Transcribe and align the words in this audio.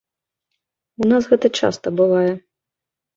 У 1.03 1.09
нас 1.11 1.27
гэта 1.33 1.47
часта 1.63 1.87
бывае. 1.99 2.31